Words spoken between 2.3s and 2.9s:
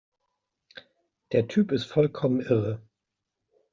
irre!